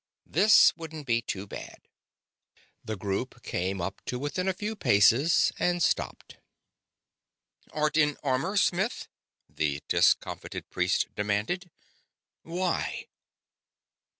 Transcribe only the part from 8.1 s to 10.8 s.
armor, smith?" the discomfited